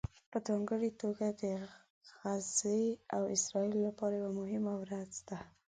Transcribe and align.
په 0.31 0.37
ځانګړې 0.47 0.89
توګه 1.01 1.27
د 1.41 1.43
غزې 2.19 2.83
او 3.15 3.21
اسرائیلو 3.35 3.79
لپاره 3.87 4.13
یوه 4.19 4.31
مهمه 4.41 4.73
ورځ 4.81 5.11
ده 5.27 5.39